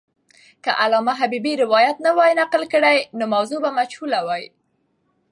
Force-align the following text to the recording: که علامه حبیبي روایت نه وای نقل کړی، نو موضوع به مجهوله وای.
که 0.63 0.71
علامه 0.83 1.13
حبیبي 1.19 1.53
روایت 1.63 1.97
نه 2.05 2.11
وای 2.17 2.31
نقل 2.41 2.63
کړی، 2.73 2.97
نو 3.17 3.23
موضوع 3.33 3.59
به 3.63 3.71
مجهوله 3.79 4.19
وای. 4.27 4.43